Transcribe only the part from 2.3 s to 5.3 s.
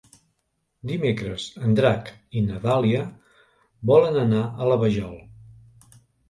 i na Dàlia volen anar a la Vajol.